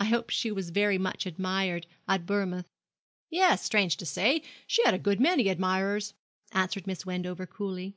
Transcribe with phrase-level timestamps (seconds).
[0.00, 2.68] 'I hope she was very much admired at Bournemouth.'
[3.30, 6.12] 'Yes, strange to say, she had a good many admirers,'
[6.52, 7.96] answered Miss Wendover coolly.